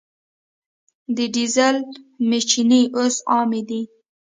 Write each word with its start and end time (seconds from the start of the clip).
د 1.15 1.17
ډیزل 1.35 1.75
میچنې 2.29 2.81
اوس 2.97 3.15
عامې 3.29 3.61
دي. 3.69 3.81